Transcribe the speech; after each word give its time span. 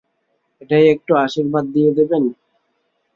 এটায় 0.61 0.87
একটু 0.93 1.11
আশীর্বাদ 1.17 1.65
দিয়ে 1.73 1.91
দেবেন? 1.97 2.23